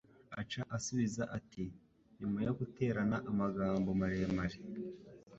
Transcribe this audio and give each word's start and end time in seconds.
Aca 0.41 0.61
asubiza 0.77 1.23
ati 1.37 1.63
Nyuma 2.19 2.39
yo 2.47 2.51
guterana 2.59 3.17
amagambo 3.29 3.89
maremare 3.99 4.57